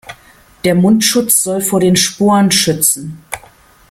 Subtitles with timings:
[0.63, 3.21] Der Mundschutz soll vor den Sporen schützen.